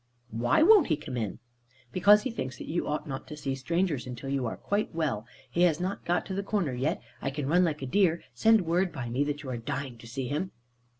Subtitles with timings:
[0.31, 1.37] "Why won't he come in?"
[1.91, 5.27] "Because he thinks that you ought not to see strangers, until you are quite well.
[5.47, 7.03] He has not got to the corner yet.
[7.21, 8.23] I can run like a deer.
[8.33, 10.53] Send word by me, that you are dying to see him."